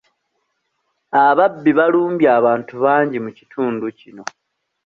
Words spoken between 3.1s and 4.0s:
mu kitundu